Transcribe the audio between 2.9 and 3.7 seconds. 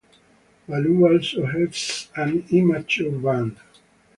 band.